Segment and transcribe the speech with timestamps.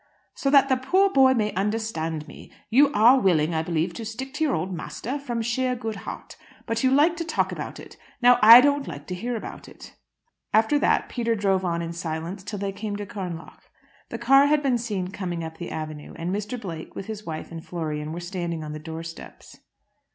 [0.33, 2.51] "So that the poor boy may understand me.
[2.71, 6.37] You are willing, I believe, to stick to your old master, from sheer good heart.
[6.65, 7.97] But you like to talk about it.
[8.19, 9.95] Now I don't like to hear about it."
[10.55, 13.69] After that Peter drove on in silence till they came to Carnlough.
[14.09, 16.59] The car had been seen coming up the avenue, and Mr.
[16.59, 19.59] Blake, with his wife and Florian, were standing on the door steps.